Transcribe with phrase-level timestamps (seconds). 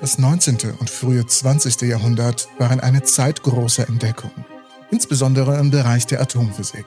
[0.00, 0.56] Das 19.
[0.78, 1.82] und frühe 20.
[1.82, 4.30] Jahrhundert waren eine Zeit großer Entdeckung,
[4.90, 6.86] insbesondere im Bereich der Atomphysik.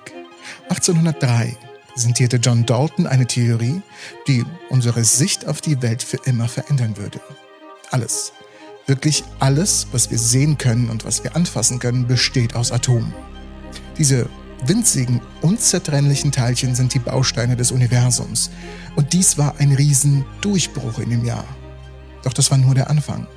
[0.70, 1.56] 1803
[1.92, 3.84] präsentierte John Dalton eine Theorie,
[4.28, 7.22] die unsere Sicht auf die Welt für immer verändern würde.
[7.92, 8.34] Alles,
[8.88, 13.14] wirklich alles, was wir sehen können und was wir anfassen können, besteht aus Atomen.
[13.96, 14.28] Diese
[14.66, 18.50] winzigen, unzertrennlichen Teilchen sind die Bausteine des Universums.
[18.96, 21.46] Und dies war ein Riesendurchbruch in dem Jahr.
[22.24, 23.28] Doch das war nur der Anfang.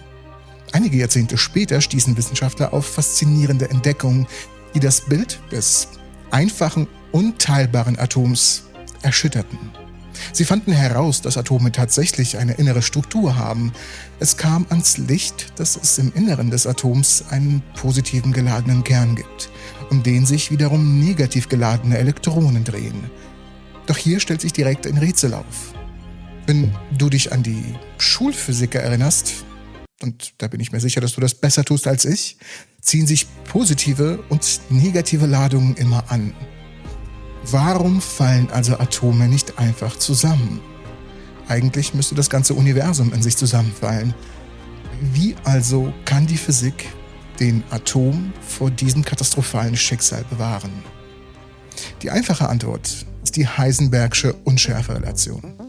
[0.72, 4.26] Einige Jahrzehnte später stießen Wissenschaftler auf faszinierende Entdeckungen,
[4.74, 5.88] die das Bild des
[6.30, 8.64] einfachen, unteilbaren Atoms
[9.02, 9.58] erschütterten.
[10.32, 13.72] Sie fanden heraus, dass Atome tatsächlich eine innere Struktur haben.
[14.18, 19.50] Es kam ans Licht, dass es im Inneren des Atoms einen positiven geladenen Kern gibt,
[19.90, 23.10] um den sich wiederum negativ geladene Elektronen drehen.
[23.86, 25.75] Doch hier stellt sich direkt ein Rätsel auf.
[26.46, 29.44] Wenn du dich an die Schulphysiker erinnerst,
[30.02, 32.36] und da bin ich mir sicher, dass du das besser tust als ich,
[32.80, 36.34] ziehen sich positive und negative Ladungen immer an.
[37.50, 40.60] Warum fallen also Atome nicht einfach zusammen?
[41.48, 44.14] Eigentlich müsste das ganze Universum in sich zusammenfallen.
[45.00, 46.88] Wie also kann die Physik
[47.40, 50.72] den Atom vor diesem katastrophalen Schicksal bewahren?
[52.02, 55.65] Die einfache Antwort ist die Heisenbergsche Unschärferelation.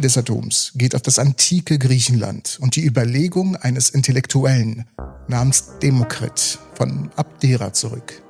[0.00, 4.86] Idee des Atoms geht auf das antike Griechenland und die Überlegung eines Intellektuellen
[5.28, 8.22] namens Demokrit von Abdera zurück.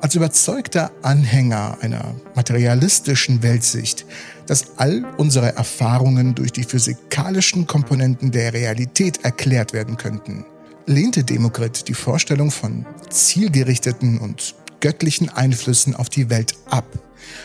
[0.00, 4.06] Als überzeugter Anhänger einer materialistischen Weltsicht,
[4.46, 10.46] dass all unsere Erfahrungen durch die physikalischen Komponenten der Realität erklärt werden könnten,
[10.86, 16.86] lehnte Demokrit die Vorstellung von zielgerichteten und göttlichen Einflüssen auf die Welt ab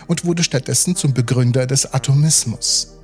[0.08, 2.95] und wurde stattdessen zum Begründer des Atomismus.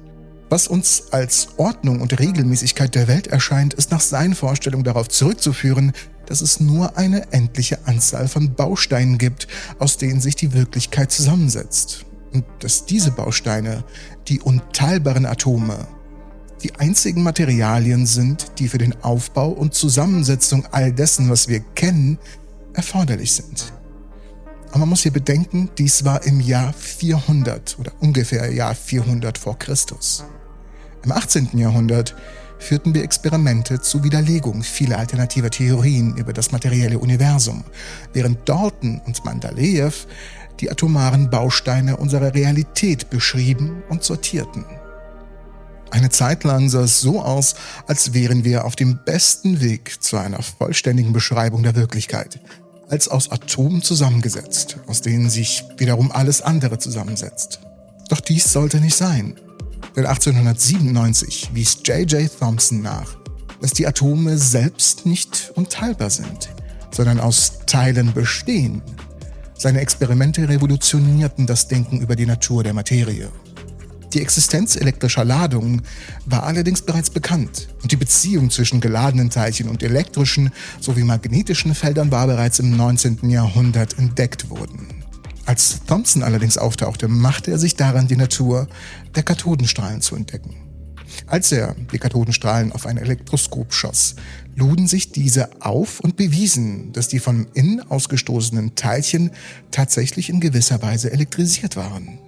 [0.52, 5.94] Was uns als Ordnung und Regelmäßigkeit der Welt erscheint, ist nach seinen Vorstellungen darauf zurückzuführen,
[6.26, 9.48] dass es nur eine endliche Anzahl von Bausteinen gibt,
[9.80, 12.06] aus denen sich die Wirklichkeit zusammensetzt.
[12.34, 13.86] Und dass diese Bausteine,
[14.28, 15.88] die unteilbaren Atome,
[16.64, 22.20] die einzigen Materialien sind, die für den Aufbau und Zusammensetzung all dessen, was wir kennen,
[22.74, 23.72] erforderlich sind.
[24.72, 29.58] Aber man muss hier bedenken, dies war im Jahr 400 oder ungefähr Jahr 400 vor
[29.58, 30.26] Christus.
[31.04, 31.58] Im 18.
[31.58, 32.16] Jahrhundert
[32.60, 37.64] führten wir Experimente zur Widerlegung vieler alternativer Theorien über das materielle Universum,
[38.14, 40.06] während Dalton und Mandaleev
[40.60, 44.64] die atomaren Bausteine unserer Realität beschrieben und sortierten.
[45.90, 47.56] Eine Zeit lang sah es so aus,
[47.88, 52.40] als wären wir auf dem besten Weg zu einer vollständigen Beschreibung der Wirklichkeit,
[52.90, 57.60] als aus Atomen zusammengesetzt, aus denen sich wiederum alles andere zusammensetzt.
[58.08, 59.36] Doch dies sollte nicht sein.
[59.96, 62.30] Denn 1897 wies J.J.
[62.40, 63.18] Thomson nach,
[63.62, 66.50] dass die Atome selbst nicht unteilbar sind,
[66.92, 68.82] sondern aus Teilen bestehen.
[69.58, 73.30] Seine Experimente revolutionierten das Denken über die Natur der Materie.
[74.14, 75.84] Die Existenz elektrischer Ladungen
[76.26, 80.52] war allerdings bereits bekannt und die Beziehung zwischen geladenen Teilchen und elektrischen
[80.82, 83.30] sowie magnetischen Feldern war bereits im 19.
[83.30, 84.88] Jahrhundert entdeckt worden.
[85.46, 88.68] Als Thomson allerdings auftauchte, machte er sich daran, die Natur
[89.16, 90.56] der Kathodenstrahlen zu entdecken.
[91.28, 94.16] Als er die Kathodenstrahlen auf ein Elektroskop schoss,
[94.56, 99.32] luden sich diese auf und bewiesen, dass die von innen ausgestoßenen Teilchen
[99.72, 102.20] tatsächlich in gewisser Weise elektrisiert waren.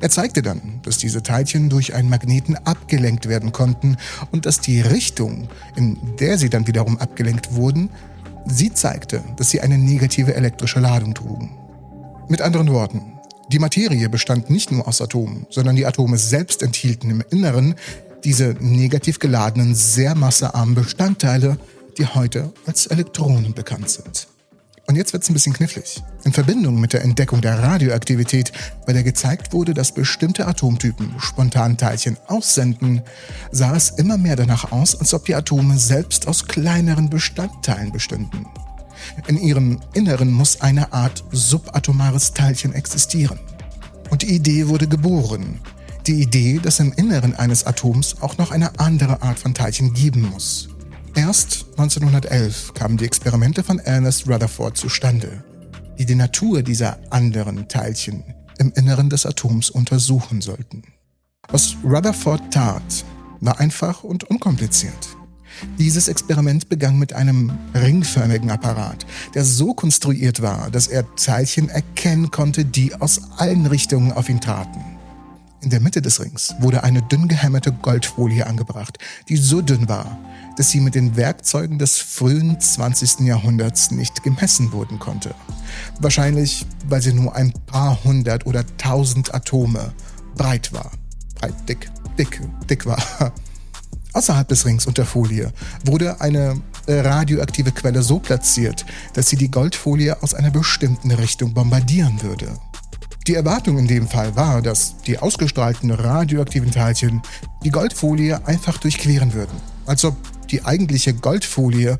[0.00, 3.96] Er zeigte dann, dass diese Teilchen durch einen Magneten abgelenkt werden konnten
[4.32, 7.88] und dass die Richtung, in der sie dann wiederum abgelenkt wurden,
[8.46, 11.56] sie zeigte, dass sie eine negative elektrische Ladung trugen.
[12.28, 13.20] Mit anderen Worten,
[13.52, 17.74] die Materie bestand nicht nur aus Atomen, sondern die Atome selbst enthielten im Inneren
[18.24, 21.58] diese negativ geladenen, sehr massearmen Bestandteile,
[21.98, 24.28] die heute als Elektronen bekannt sind.
[24.86, 26.02] Und jetzt wird es ein bisschen knifflig.
[26.24, 28.52] In Verbindung mit der Entdeckung der Radioaktivität,
[28.86, 33.02] bei der gezeigt wurde, dass bestimmte Atomtypen spontan Teilchen aussenden,
[33.50, 38.46] sah es immer mehr danach aus, als ob die Atome selbst aus kleineren Bestandteilen bestünden.
[39.26, 43.38] In ihrem Inneren muss eine Art subatomares Teilchen existieren.
[44.10, 45.60] Und die Idee wurde geboren.
[46.06, 50.22] Die Idee, dass im Inneren eines Atoms auch noch eine andere Art von Teilchen geben
[50.30, 50.68] muss.
[51.14, 55.44] Erst 1911 kamen die Experimente von Ernest Rutherford zustande,
[55.98, 58.24] die die Natur dieser anderen Teilchen
[58.58, 60.82] im Inneren des Atoms untersuchen sollten.
[61.48, 63.04] Was Rutherford tat,
[63.40, 65.13] war einfach und unkompliziert.
[65.78, 72.30] Dieses Experiment begann mit einem ringförmigen Apparat, der so konstruiert war, dass er Teilchen erkennen
[72.30, 74.80] konnte, die aus allen Richtungen auf ihn traten.
[75.64, 78.98] In der Mitte des Rings wurde eine dünn gehämmerte Goldfolie angebracht,
[79.30, 80.18] die so dünn war,
[80.58, 83.20] dass sie mit den Werkzeugen des frühen 20.
[83.20, 85.34] Jahrhunderts nicht gemessen wurden konnte.
[86.00, 89.94] Wahrscheinlich, weil sie nur ein paar hundert oder tausend Atome
[90.36, 90.90] breit war.
[91.36, 93.02] Breit, dick, dick, dick war.
[94.14, 95.52] Außerhalb des Rings und der Folie
[95.84, 102.22] wurde eine radioaktive Quelle so platziert, dass sie die Goldfolie aus einer bestimmten Richtung bombardieren
[102.22, 102.56] würde.
[103.26, 107.22] Die Erwartung in dem Fall war, dass die ausgestrahlten radioaktiven Teilchen
[107.64, 109.56] die Goldfolie einfach durchqueren würden,
[109.86, 110.16] als ob
[110.48, 111.98] die eigentliche Goldfolie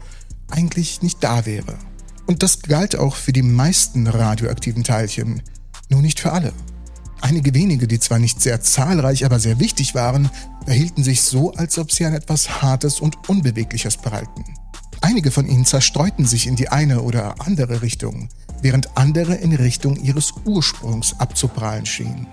[0.50, 1.74] eigentlich nicht da wäre.
[2.26, 5.42] Und das galt auch für die meisten radioaktiven Teilchen,
[5.88, 6.52] nur nicht für alle.
[7.24, 10.28] Einige wenige, die zwar nicht sehr zahlreich, aber sehr wichtig waren,
[10.66, 14.44] verhielten sich so, als ob sie an etwas Hartes und Unbewegliches prallten.
[15.00, 18.28] Einige von ihnen zerstreuten sich in die eine oder andere Richtung,
[18.60, 22.26] während andere in Richtung ihres Ursprungs abzuprallen schienen.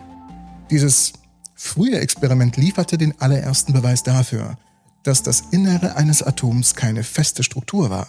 [0.69, 1.13] Dieses
[1.55, 4.57] frühe Experiment lieferte den allerersten Beweis dafür,
[5.03, 8.07] dass das Innere eines Atoms keine feste Struktur war,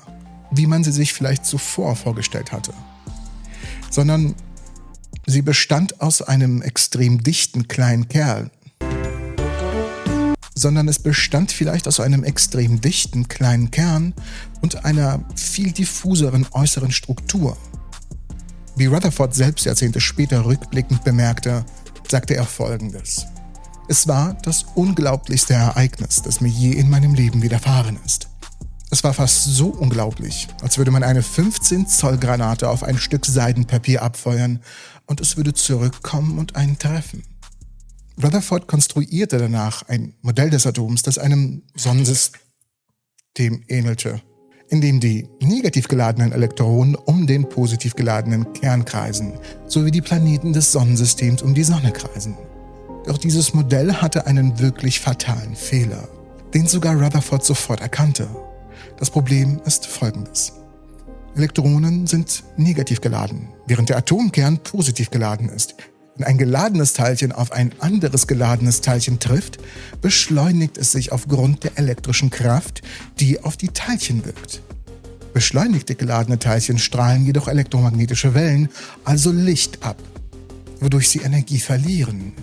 [0.50, 2.72] wie man sie sich vielleicht zuvor vorgestellt hatte,
[3.88, 4.34] sondern
[5.32, 8.50] Sie bestand aus einem extrem dichten kleinen Kerl,
[10.54, 14.12] sondern es bestand vielleicht aus einem extrem dichten kleinen Kern
[14.60, 17.56] und einer viel diffuseren äußeren Struktur.
[18.76, 21.64] Wie Rutherford selbst Jahrzehnte später rückblickend bemerkte,
[22.10, 23.24] sagte er Folgendes.
[23.88, 28.28] Es war das unglaublichste Ereignis, das mir je in meinem Leben widerfahren ist.
[28.92, 33.24] Es war fast so unglaublich, als würde man eine 15 Zoll Granate auf ein Stück
[33.24, 34.60] Seidenpapier abfeuern
[35.06, 37.22] und es würde zurückkommen und einen treffen.
[38.22, 42.34] Rutherford konstruierte danach ein Modell des Atoms, das einem Sonnensystem
[43.66, 44.20] ähnelte,
[44.68, 49.32] in dem die negativ geladenen Elektronen um den positiv geladenen Kern kreisen,
[49.66, 52.36] sowie die Planeten des Sonnensystems um die Sonne kreisen.
[53.06, 56.10] Doch dieses Modell hatte einen wirklich fatalen Fehler,
[56.52, 58.28] den sogar Rutherford sofort erkannte.
[58.98, 60.52] Das Problem ist folgendes.
[61.34, 65.74] Elektronen sind negativ geladen, während der Atomkern positiv geladen ist.
[66.16, 69.58] Wenn ein geladenes Teilchen auf ein anderes geladenes Teilchen trifft,
[70.02, 72.82] beschleunigt es sich aufgrund der elektrischen Kraft,
[73.18, 74.60] die auf die Teilchen wirkt.
[75.32, 78.68] Beschleunigte geladene Teilchen strahlen jedoch elektromagnetische Wellen,
[79.04, 79.96] also Licht ab,
[80.80, 82.34] wodurch sie Energie verlieren.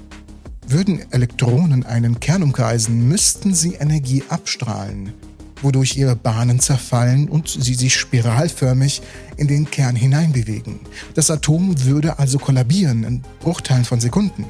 [0.68, 5.13] Würden Elektronen einen Kern umkreisen, müssten sie Energie abstrahlen
[5.61, 9.01] wodurch ihre Bahnen zerfallen und sie sich spiralförmig
[9.38, 10.79] in den Kern hineinbewegen.
[11.13, 14.45] Das Atom würde also kollabieren in Bruchteilen von Sekunden.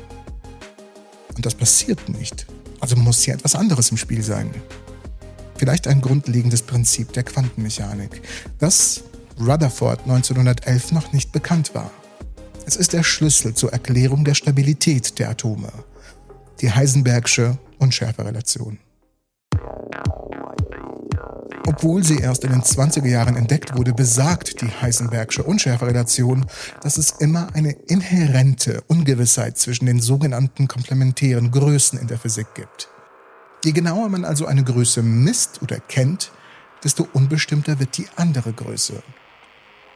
[1.36, 2.46] Und das passiert nicht.
[2.80, 4.50] Also muss hier etwas anderes im Spiel sein.
[5.58, 8.22] Vielleicht ein grundlegendes Prinzip der Quantenmechanik,
[8.60, 9.04] das
[9.40, 11.92] Rutherford 1911 noch nicht bekannt war.
[12.66, 15.72] Es ist der Schlüssel zur Erklärung der Stabilität der Atome,
[16.62, 18.80] die Heisenbergsche Unschärferelation.
[21.70, 26.48] Obwohl sie erst in den 20er Jahren entdeckt wurde, besagt die Heisenbergsche Unschärferelation,
[26.82, 32.90] dass es immer eine inhärente Ungewissheit zwischen den sogenannten komplementären Größen in der Physik gibt.
[33.64, 36.32] Je genauer man also eine Größe misst oder kennt,
[36.84, 39.04] desto unbestimmter wird die andere Größe.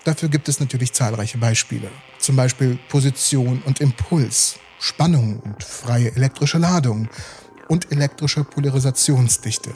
[0.04, 1.90] Dafür gibt es natürlich zahlreiche Beispiele,
[2.20, 7.10] zum Beispiel Position und Impuls, Spannung und freie elektrische Ladung
[7.68, 9.72] und elektrische Polarisationsdichte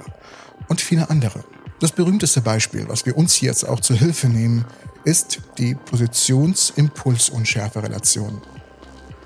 [0.67, 1.43] und viele andere.
[1.79, 4.65] Das berühmteste Beispiel, was wir uns jetzt auch zur Hilfe nehmen,
[5.03, 8.41] ist die Positions-Impuls-Unschärfe-Relation.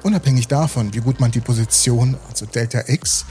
[0.04, 3.26] Unabhängig davon, wie gut man die Position, also Delta X,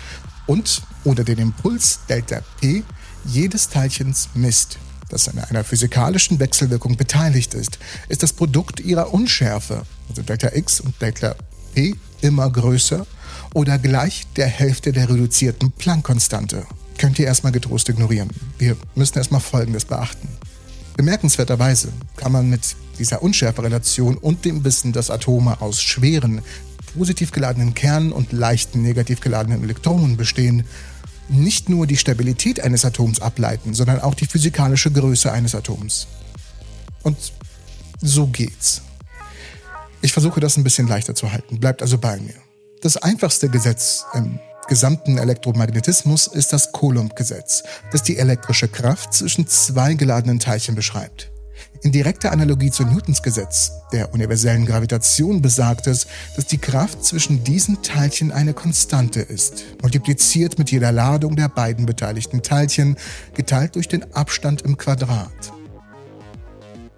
[0.46, 2.82] und oder den Impuls Delta P
[3.26, 4.78] jedes Teilchens misst,
[5.10, 10.80] das an einer physikalischen Wechselwirkung beteiligt ist, ist das Produkt ihrer Unschärfe, also Delta X
[10.80, 11.34] und Delta
[11.74, 13.06] P, immer größer
[13.52, 16.66] oder gleich der Hälfte der reduzierten Planck-Konstante
[17.00, 18.28] könnt ihr erstmal getrost ignorieren.
[18.58, 20.28] Wir müssen erstmal Folgendes beachten.
[20.98, 26.42] Bemerkenswerterweise kann man mit dieser Unschärferelation und dem Wissen, dass Atome aus schweren,
[26.94, 30.64] positiv geladenen Kernen und leichten, negativ geladenen Elektronen bestehen,
[31.30, 36.06] nicht nur die Stabilität eines Atoms ableiten, sondern auch die physikalische Größe eines Atoms.
[37.02, 37.16] Und
[38.02, 38.82] so geht's.
[40.02, 42.34] Ich versuche das ein bisschen leichter zu halten, bleibt also bei mir.
[42.82, 44.38] Das einfachste Gesetz im
[44.70, 51.32] gesamten Elektromagnetismus ist das Coulomb-Gesetz, das die elektrische Kraft zwischen zwei geladenen Teilchen beschreibt.
[51.82, 57.42] In direkter Analogie zu Newtons Gesetz der universellen Gravitation besagt es, dass die Kraft zwischen
[57.42, 62.96] diesen Teilchen eine Konstante ist, multipliziert mit jeder Ladung der beiden beteiligten Teilchen,
[63.34, 65.52] geteilt durch den Abstand im Quadrat.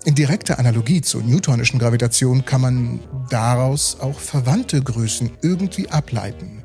[0.05, 3.01] In direkter Analogie zur newtonischen Gravitation kann man
[3.31, 6.62] daraus auch verwandte Größen irgendwie ableiten.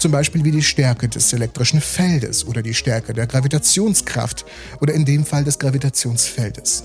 [0.00, 4.46] Zum Beispiel wie die Stärke des elektrischen Feldes oder die Stärke der Gravitationskraft
[4.80, 6.84] oder in dem Fall des Gravitationsfeldes.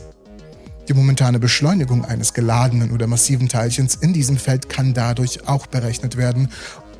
[0.89, 6.17] Die momentane Beschleunigung eines geladenen oder massiven Teilchens in diesem Feld kann dadurch auch berechnet
[6.17, 6.49] werden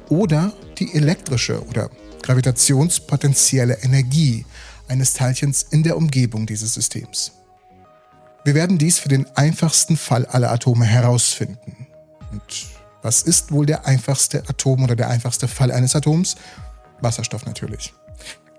[0.07, 1.89] oder die elektrische oder
[2.23, 4.45] gravitationspotenzielle Energie
[4.87, 7.33] eines Teilchens in der Umgebung dieses Systems.
[8.45, 11.87] Wir werden dies für den einfachsten Fall aller Atome herausfinden.
[12.31, 12.67] Und
[13.05, 16.35] was ist wohl der einfachste Atom oder der einfachste Fall eines Atoms?
[17.01, 17.93] Wasserstoff natürlich.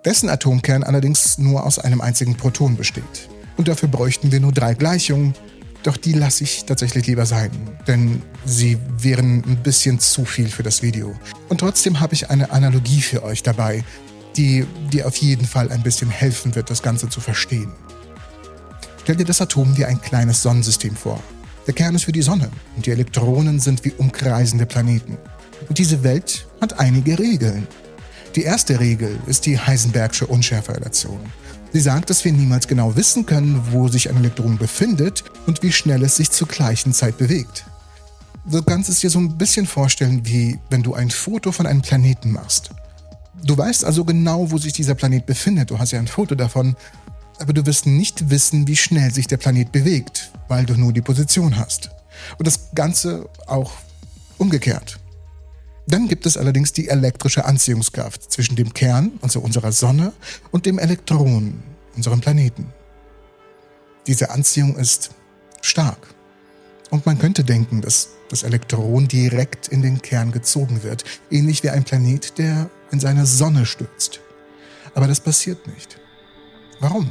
[0.05, 3.29] Dessen Atomkern allerdings nur aus einem einzigen Proton besteht.
[3.57, 5.35] Und dafür bräuchten wir nur drei Gleichungen.
[5.83, 7.51] Doch die lasse ich tatsächlich lieber sein,
[7.89, 11.15] denn sie wären ein bisschen zu viel für das Video.
[11.49, 13.83] Und trotzdem habe ich eine Analogie für euch dabei,
[14.37, 17.73] die dir auf jeden Fall ein bisschen helfen wird, das Ganze zu verstehen.
[19.03, 21.21] Stell dir das Atom wie ein kleines Sonnensystem vor.
[21.67, 25.19] Der Kern ist wie die Sonne und die Elektronen sind wie umkreisende Planeten.
[25.69, 27.67] Und diese Welt hat einige Regeln.
[28.37, 31.19] Die erste Regel ist die Heisenbergsche Unschärferelation.
[31.73, 35.73] Sie sagt, dass wir niemals genau wissen können, wo sich ein Elektron befindet und wie
[35.73, 37.65] schnell es sich zur gleichen Zeit bewegt.
[38.49, 41.83] Du kannst es dir so ein bisschen vorstellen, wie wenn du ein Foto von einem
[41.83, 42.71] Planeten machst.
[43.43, 46.77] Du weißt also genau, wo sich dieser Planet befindet, du hast ja ein Foto davon,
[47.39, 51.03] aber du wirst nicht wissen, wie schnell sich der Planet bewegt, weil du nur die
[51.03, 51.91] Position hast.
[52.39, 53.73] Und das Ganze auch
[54.39, 54.99] umgekehrt.
[55.89, 60.13] Dann gibt es allerdings die elektrische Anziehungskraft zwischen dem Kern, also unserer Sonne,
[60.51, 61.63] und dem Elektron,
[61.95, 62.73] unserem Planeten.
[64.07, 65.11] Diese Anziehung ist
[65.61, 66.15] stark.
[66.91, 71.71] Und man könnte denken, dass das Elektron direkt in den Kern gezogen wird, ähnlich wie
[71.71, 74.21] ein Planet, der in seine Sonne stürzt.
[74.95, 75.99] Aber das passiert nicht.
[76.81, 77.09] Warum?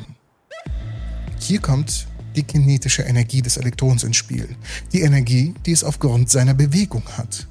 [1.39, 4.47] Hier kommt die kinetische Energie des Elektrons ins Spiel,
[4.91, 7.47] die Energie, die es aufgrund seiner Bewegung hat.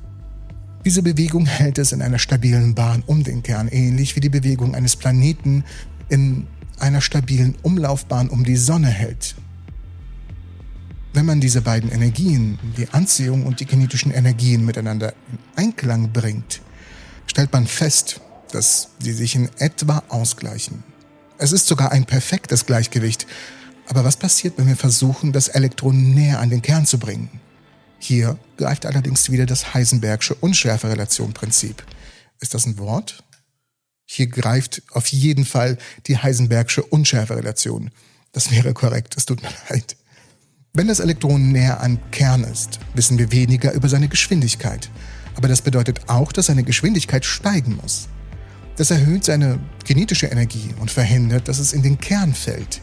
[0.85, 4.75] Diese Bewegung hält es in einer stabilen Bahn um den Kern, ähnlich wie die Bewegung
[4.75, 5.65] eines Planeten
[6.09, 6.47] in
[6.79, 9.35] einer stabilen Umlaufbahn um die Sonne hält.
[11.15, 16.61] Wenn man diese beiden Energien, die Anziehung und die kinetischen Energien miteinander in Einklang bringt,
[17.27, 18.21] stellt man fest,
[18.53, 20.83] dass sie sich in etwa ausgleichen.
[21.39, 23.27] Es ist sogar ein perfektes Gleichgewicht.
[23.87, 27.41] Aber was passiert, wenn wir versuchen, das Elektron näher an den Kern zu bringen?
[27.99, 31.85] Hier greift allerdings wieder das Heisenbergsche Unschärferelation-Prinzip.
[32.41, 33.25] Ist das ein Wort?
[34.07, 37.91] Hier greift auf jeden Fall die Heisenbergsche Unschärferelation.
[38.33, 39.97] Das wäre korrekt, es tut mir leid.
[40.73, 44.91] Wenn das Elektron näher am Kern ist, wissen wir weniger über seine Geschwindigkeit.
[45.37, 48.09] Aber das bedeutet auch, dass seine Geschwindigkeit steigen muss.
[48.77, 52.81] Das erhöht seine kinetische Energie und verhindert, dass es in den Kern fällt.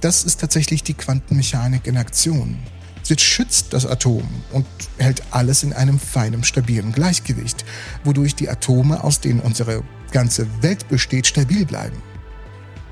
[0.00, 2.58] Das ist tatsächlich die Quantenmechanik in Aktion.
[3.02, 4.66] Sie schützt das Atom und
[4.98, 7.64] hält alles in einem feinen, stabilen Gleichgewicht,
[8.04, 11.96] wodurch die Atome, aus denen unsere ganze Welt besteht, stabil bleiben.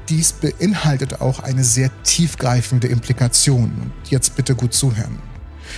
[0.09, 3.93] Dies beinhaltet auch eine sehr tiefgreifende Implikation.
[4.09, 5.19] Jetzt bitte gut zuhören.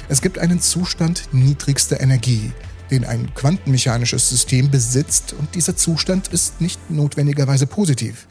[0.09, 2.53] Es gibt einen Zustand niedrigster Energie,
[2.91, 8.27] den ein quantenmechanisches System besitzt und dieser Zustand ist nicht notwendigerweise positiv,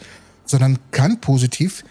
[0.46, 1.84] sondern kann positiv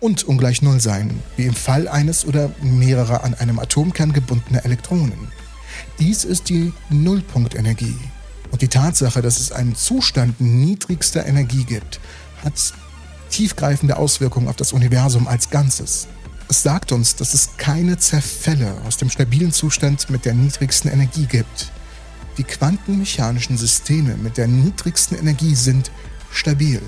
[0.00, 5.28] und ungleich Null sein, wie im Fall eines oder mehrerer an einem Atomkern gebundener Elektronen.
[5.98, 7.96] Dies ist die Nullpunktenergie.
[8.50, 12.00] Und die Tatsache, dass es einen Zustand niedrigster Energie gibt,
[12.42, 12.54] hat
[13.30, 16.08] tiefgreifende Auswirkungen auf das Universum als Ganzes.
[16.48, 21.26] Es sagt uns, dass es keine Zerfälle aus dem stabilen Zustand mit der niedrigsten Energie
[21.26, 21.70] gibt.
[22.38, 25.90] Die quantenmechanischen Systeme mit der niedrigsten Energie sind
[26.30, 26.80] stabil.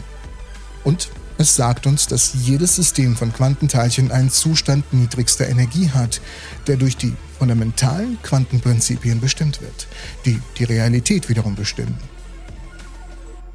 [0.84, 6.20] Und es sagt uns, dass jedes System von Quantenteilchen einen Zustand niedrigster Energie hat,
[6.66, 9.88] der durch die fundamentalen Quantenprinzipien bestimmt wird,
[10.24, 11.98] die die Realität wiederum bestimmen.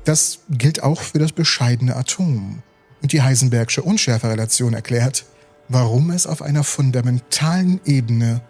[0.03, 2.61] Das gilt auch für das bescheidene Atom.
[3.01, 5.25] Und die Heisenbergsche Unschärferelation erklärt,
[5.69, 8.41] warum es auf einer fundamentalen Ebene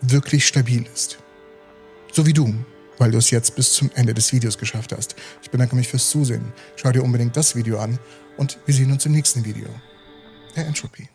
[0.00, 1.18] wirklich stabil ist.
[2.12, 2.54] So wie du,
[3.02, 5.16] weil du es jetzt bis zum Ende des Videos geschafft hast.
[5.42, 6.52] Ich bedanke mich fürs Zusehen.
[6.76, 7.98] Schau dir unbedingt das Video an
[8.36, 9.66] und wir sehen uns im nächsten Video.
[10.54, 11.08] Der Entropy.